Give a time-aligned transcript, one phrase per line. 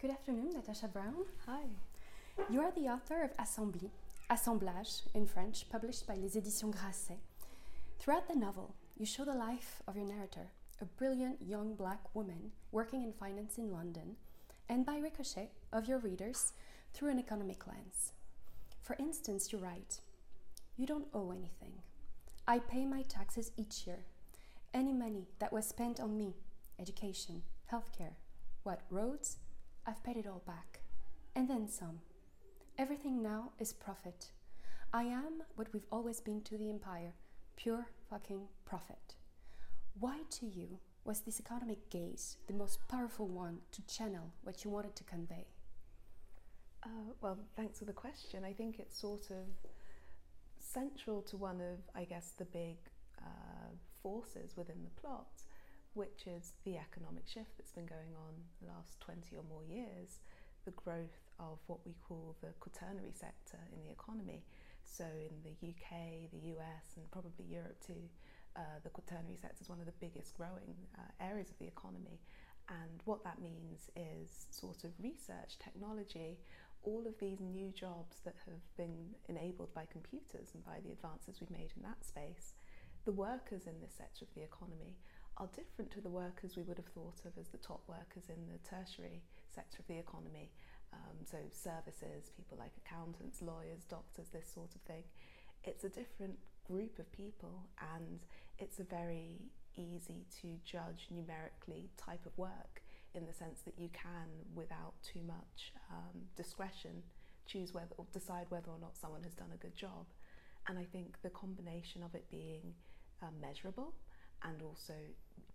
[0.00, 1.24] Good afternoon, Natasha Brown.
[1.46, 1.62] Hi.
[2.48, 3.90] You are the author of Assembly,
[4.30, 7.18] Assemblage in French, published by Les Éditions Grasset.
[7.98, 12.52] Throughout the novel, you show the life of your narrator, a brilliant young black woman
[12.70, 14.14] working in finance in London,
[14.68, 16.52] and by ricochet, of your readers
[16.94, 18.12] through an economic lens.
[18.80, 19.98] For instance, you write,
[20.76, 21.72] You don't owe anything.
[22.46, 24.04] I pay my taxes each year.
[24.72, 26.34] Any money that was spent on me,
[26.78, 28.14] education, healthcare,
[28.62, 29.38] what, roads?
[29.88, 30.80] I've paid it all back.
[31.34, 32.00] And then some.
[32.76, 34.26] Everything now is profit.
[34.92, 37.14] I am what we've always been to the empire
[37.56, 39.14] pure fucking profit.
[39.98, 44.70] Why to you was this economic gaze the most powerful one to channel what you
[44.70, 45.46] wanted to convey?
[46.82, 48.44] Uh, well, thanks for the question.
[48.44, 49.46] I think it's sort of
[50.60, 52.76] central to one of, I guess, the big
[53.18, 53.70] uh,
[54.02, 55.28] forces within the plot,
[55.94, 60.20] which is the economic shift that's been going on the last 20 or more years,
[60.64, 64.42] the growth of what we call the quaternary sector in the economy.
[64.84, 68.08] So, in the UK, the US, and probably Europe too,
[68.56, 72.20] uh, the quaternary sector is one of the biggest growing uh, areas of the economy.
[72.68, 76.38] And what that means is sort of research, technology,
[76.82, 81.40] all of these new jobs that have been enabled by computers and by the advances
[81.40, 82.54] we've made in that space.
[83.04, 84.96] The workers in this sector of the economy
[85.38, 88.50] are different to the workers we would have thought of as the top workers in
[88.50, 89.22] the tertiary
[89.54, 90.50] sector of the economy.
[90.92, 95.04] Um, so, services, people like accountants, lawyers, doctors, this sort of thing.
[95.62, 98.20] It's a different group of people, and
[98.58, 99.38] it's a very
[99.76, 102.82] easy to judge numerically type of work
[103.14, 107.02] in the sense that you can, without too much um, discretion,
[107.46, 110.06] choose whether or decide whether or not someone has done a good job.
[110.66, 112.74] And I think the combination of it being
[113.22, 113.94] uh, measurable
[114.42, 114.94] and also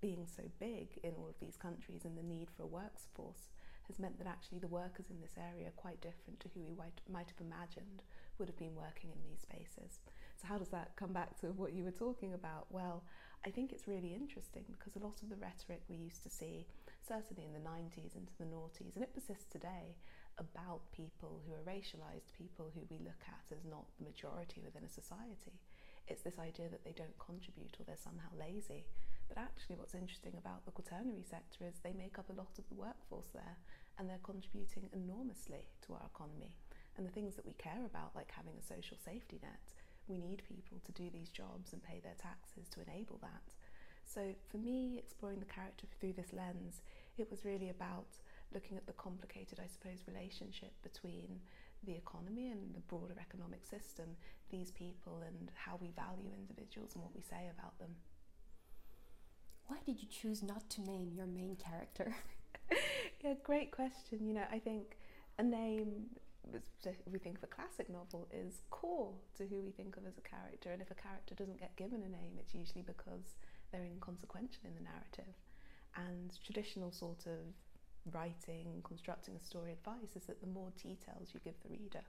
[0.00, 3.50] being so big in all of these countries and the need for a workforce
[3.86, 6.74] has meant that actually the workers in this area are quite different to who we
[6.74, 8.02] might have imagined
[8.38, 9.98] would have been working in these spaces.
[10.40, 12.66] So, how does that come back to what you were talking about?
[12.70, 13.02] Well,
[13.44, 16.66] I think it's really interesting because a lot of the rhetoric we used to see,
[17.06, 19.98] certainly in the 90s into the noughties, and it persists today,
[20.38, 24.84] about people who are racialized, people who we look at as not the majority within
[24.84, 25.58] a society.
[26.08, 28.84] It's this idea that they don't contribute or they're somehow lazy.
[29.28, 32.68] But actually, what's interesting about the quaternary sector is they make up a lot of
[32.68, 33.56] the workforce there
[33.98, 36.56] and they're contributing enormously to our economy.
[36.96, 39.72] And the things that we care about, like having a social safety net,
[40.08, 43.54] we need people to do these jobs and pay their taxes to enable that.
[44.04, 46.82] So, for me, exploring the character through this lens,
[47.16, 48.20] it was really about
[48.52, 51.40] looking at the complicated, I suppose, relationship between
[51.84, 54.16] the economy and the broader economic system,
[54.50, 57.96] these people, and how we value individuals and what we say about them.
[59.66, 62.14] Why did you choose not to name your main character?
[63.24, 64.26] yeah, great question.
[64.26, 64.96] You know, I think
[65.38, 66.06] a name,
[67.10, 70.20] we think of a classic novel, is core to who we think of as a
[70.20, 70.70] character.
[70.70, 73.36] And if a character doesn't get given a name, it's usually because
[73.70, 75.34] they're inconsequential in the narrative.
[75.96, 77.54] And traditional sort of
[78.10, 82.02] writing, constructing a story advice is that the more details you give the reader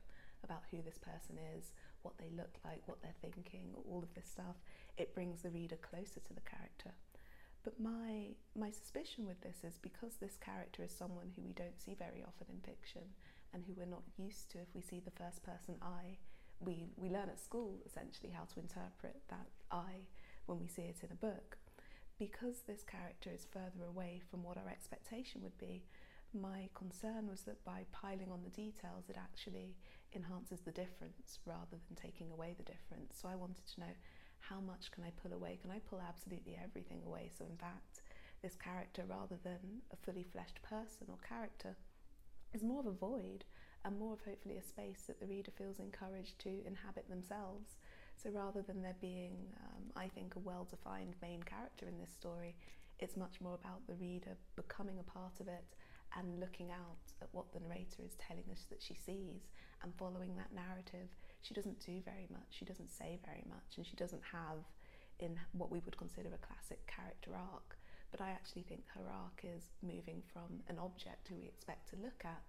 [0.43, 1.71] about who this person is,
[2.01, 4.57] what they look like, what they're thinking, all of this stuff,
[4.97, 6.91] it brings the reader closer to the character.
[7.63, 11.79] But my my suspicion with this is because this character is someone who we don't
[11.79, 13.03] see very often in fiction
[13.53, 16.17] and who we're not used to if we see the first person I,
[16.59, 20.07] we, we learn at school essentially how to interpret that I
[20.45, 21.57] when we see it in a book
[22.19, 25.83] because this character is further away from what our expectation would be,
[26.33, 29.75] my concern was that by piling on the details, it actually
[30.15, 33.19] enhances the difference rather than taking away the difference.
[33.21, 33.93] So I wanted to know
[34.39, 35.59] how much can I pull away?
[35.61, 37.29] Can I pull absolutely everything away?
[37.37, 38.01] So, in fact,
[38.41, 41.75] this character, rather than a fully fleshed person or character,
[42.53, 43.45] is more of a void
[43.85, 47.77] and more of hopefully a space that the reader feels encouraged to inhabit themselves
[48.21, 52.11] so rather than there being, um, I think, a well defined main character in this
[52.11, 52.55] story,
[52.99, 55.65] it's much more about the reader becoming a part of it
[56.17, 59.49] and looking out at what the narrator is telling us that she sees
[59.81, 61.09] and following that narrative.
[61.41, 64.63] She doesn't do very much, she doesn't say very much, and she doesn't have
[65.19, 67.77] in what we would consider a classic character arc.
[68.11, 72.01] But I actually think her arc is moving from an object who we expect to
[72.01, 72.43] look at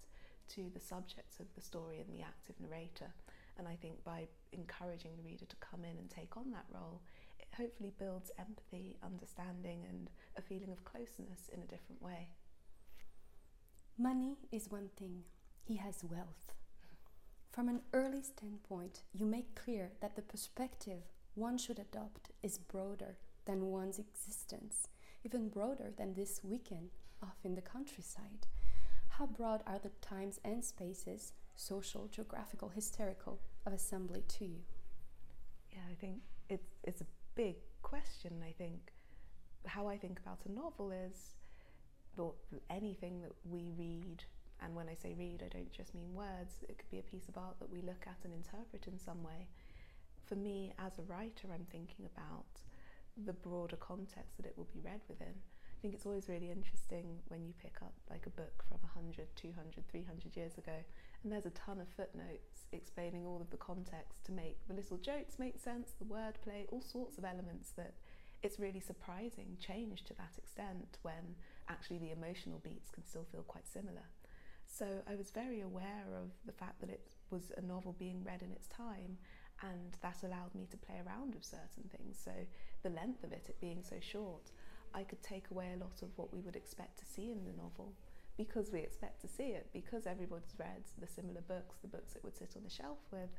[0.55, 3.13] to the subjects of the story and the active narrator.
[3.57, 7.03] And I think by encouraging the reader to come in and take on that role,
[7.39, 12.29] it hopefully builds empathy, understanding, and a feeling of closeness in a different way.
[13.97, 15.23] Money is one thing,
[15.63, 16.53] he has wealth.
[17.53, 21.03] From an early standpoint, you make clear that the perspective
[21.37, 24.89] one should adopt is broader than one's existence,
[25.23, 26.91] even broader than this weekend
[27.23, 28.47] off in the countryside.
[29.19, 34.61] how broad are the times and spaces, social, geographical, historical, of assembly to you?
[35.73, 36.19] Yeah, I think
[36.49, 38.43] it's, it's a big question.
[38.47, 38.93] I think
[39.67, 41.35] how I think about a novel is
[42.71, 44.25] anything that we read,
[44.63, 47.29] and when I say read, I don't just mean words, it could be a piece
[47.29, 49.49] of art that we look at and interpret in some way.
[50.25, 52.47] For me, as a writer, I'm thinking about
[53.25, 55.35] the broader context that it will be read within.
[55.85, 59.29] I think it's always really interesting when you pick up like a book from 100,
[59.37, 60.73] 200, 300 years ago,
[61.23, 64.97] and there's a ton of footnotes explaining all of the context to make the little
[64.97, 67.93] jokes make sense, the wordplay, all sorts of elements that
[68.43, 71.37] it's really surprising change to that extent when
[71.69, 74.09] actually the emotional beats can still feel quite similar.
[74.65, 78.41] So I was very aware of the fact that it was a novel being read
[78.41, 79.19] in its time
[79.63, 82.19] and that allowed me to play around with certain things.
[82.25, 82.33] So
[82.83, 84.51] the length of it, it being so short,
[84.95, 87.53] I could take away a lot of what we would expect to see in the
[87.53, 87.93] novel
[88.37, 92.25] because we expect to see it, because everybody's read the similar books, the books it
[92.25, 93.31] would sit on the shelf with,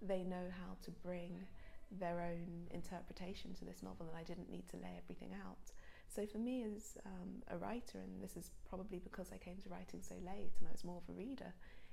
[0.00, 1.46] they know how to bring
[1.90, 5.72] their own interpretation to this novel and I didn't need to lay everything out.
[6.08, 9.68] So for me as um, a writer, and this is probably because I came to
[9.68, 11.52] writing so late and I was more of a reader,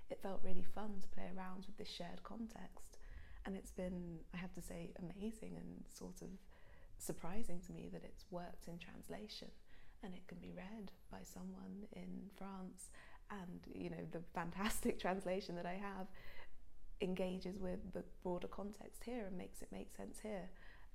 [0.09, 2.97] it felt really fun to play around with this shared context.
[3.45, 6.29] And it's been, I have to say, amazing and sort of
[6.97, 9.49] surprising to me that it's worked in translation
[10.03, 12.91] and it can be read by someone in France.
[13.31, 16.07] And, you know, the fantastic translation that I have
[17.01, 20.49] engages with the broader context here and makes it make sense here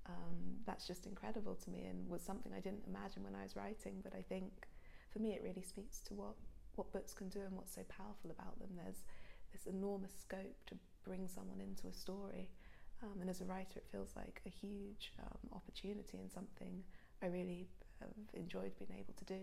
[0.07, 3.57] um, that's just incredible to me and was something I didn't imagine when I was
[3.57, 4.01] writing.
[4.03, 4.67] But I think
[5.11, 6.35] for me, it really speaks to what,
[6.77, 8.71] what books can do and what's so powerful about them.
[8.77, 9.03] There's
[9.53, 10.75] this enormous scope to
[11.05, 12.49] bring someone into a story.
[13.03, 16.83] Um, and as a writer, it feels like a huge um, opportunity and something
[17.23, 17.69] I really
[18.01, 19.41] have enjoyed being able to do.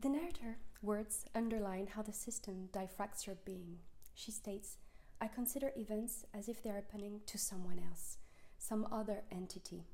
[0.00, 3.78] The narrator words underline how the system diffracts your being.
[4.14, 4.76] She states,
[5.20, 8.18] I consider events as if they're happening to someone else,
[8.58, 9.86] some other entity.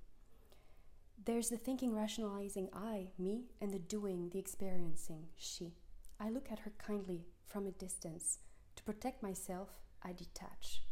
[1.25, 5.75] There's the thinking, rationalizing I, me, and the doing, the experiencing, she.
[6.21, 8.41] I look at her kindly from a distance.
[8.77, 10.83] To protect myself, I detach.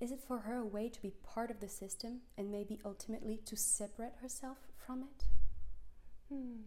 [0.00, 3.40] Is it for her a way to be part of the system and maybe ultimately
[3.46, 5.24] to separate herself from it?
[6.28, 6.62] Hmm.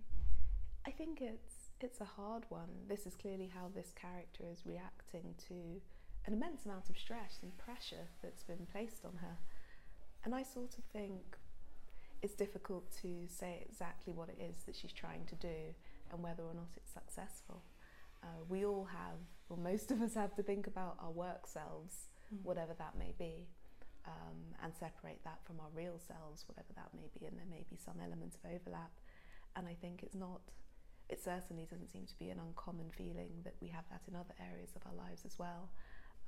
[0.85, 2.69] I think it's it's a hard one.
[2.87, 5.81] This is clearly how this character is reacting to
[6.25, 9.37] an immense amount of stress and pressure that's been placed on her.
[10.23, 11.37] And I sort of think
[12.21, 15.73] it's difficult to say exactly what it is that she's trying to do
[16.11, 17.63] and whether or not it's successful.
[18.23, 19.19] Uh, we all have,
[19.49, 22.37] well, most of us have to think about our work selves, mm.
[22.43, 23.47] whatever that may be,
[24.05, 27.65] um, and separate that from our real selves, whatever that may be, and there may
[27.69, 28.91] be some element of overlap.
[29.55, 30.41] And I think it's not,
[31.09, 34.33] it certainly doesn't seem to be an uncommon feeling that we have that in other
[34.39, 35.69] areas of our lives as well.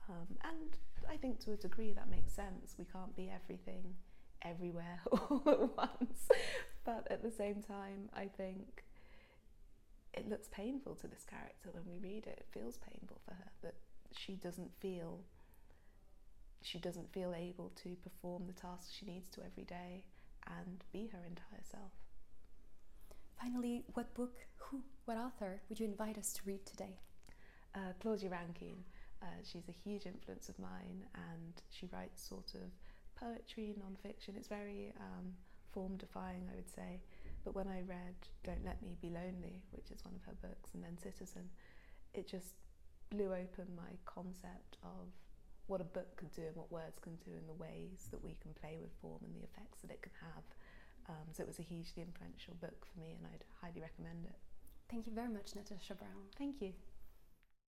[0.09, 0.77] Um, and
[1.09, 2.75] I think to a degree that makes sense.
[2.77, 3.95] We can't be everything
[4.43, 6.27] everywhere all at once.
[6.85, 8.83] But at the same time, I think
[10.13, 12.37] it looks painful to this character when we read it.
[12.39, 13.75] It feels painful for her that
[14.11, 15.19] she doesn't feel
[16.61, 20.05] she doesn't feel able to perform the tasks she needs to every day
[20.47, 21.91] and be her entire self.
[23.39, 26.95] Finally, what book, who, what author would you invite us to read today?
[27.75, 28.83] Uh, Claudia Rankine.
[29.21, 32.71] Uh, she's a huge influence of mine and she writes sort of
[33.19, 34.35] poetry, non-fiction.
[34.37, 35.33] It's very um,
[35.73, 37.01] form defying, I would say.
[37.43, 40.71] But when I read Don't Let Me Be Lonely, which is one of her books,
[40.73, 41.49] and then Citizen,
[42.13, 42.55] it just
[43.09, 45.11] blew open my concept of
[45.67, 48.35] what a book can do and what words can do and the ways that we
[48.41, 50.43] can play with form and the effects that it can have.
[51.09, 54.35] Um, so it was a hugely influential book for me and I'd highly recommend it.
[54.89, 56.31] Thank you very much, Natasha Brown.
[56.37, 56.73] Thank you.